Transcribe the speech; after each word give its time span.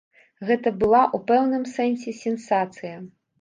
Гэта 0.51 0.71
была 0.83 1.01
ў 1.15 1.17
пэўным 1.27 1.67
сэнсе 1.75 2.15
сенсацыя. 2.23 2.97